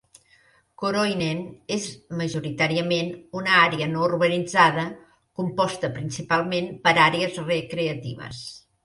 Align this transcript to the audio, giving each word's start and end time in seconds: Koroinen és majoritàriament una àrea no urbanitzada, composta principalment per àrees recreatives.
Koroinen 0.83 1.41
és 1.73 1.83
majoritàriament 2.21 3.11
una 3.41 3.53
àrea 3.65 3.89
no 3.91 4.01
urbanitzada, 4.07 4.87
composta 5.43 5.91
principalment 5.99 6.71
per 6.87 6.95
àrees 7.05 7.39
recreatives. 7.51 8.41